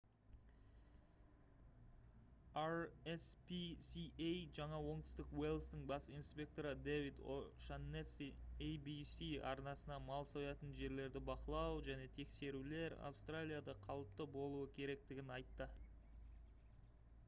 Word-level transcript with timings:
rspca 2.61 4.29
жаңа 4.59 4.79
оңтүстік 4.93 5.35
уэльстің 5.41 5.83
бас 5.91 6.07
инспекторы 6.21 6.71
дэвид 6.87 7.21
о'шаннесси 7.35 8.31
abc 8.69 9.29
арнасына 9.51 9.99
мал 10.07 10.27
соятын 10.33 10.73
жерлерді 10.81 11.23
бақылау 11.31 11.85
және 11.91 12.09
тексерулер 12.19 12.97
австралияда 13.13 13.79
қалыпты 13.87 14.29
болуы 14.41 14.67
керектігін 14.81 15.33
айтты 15.39 15.69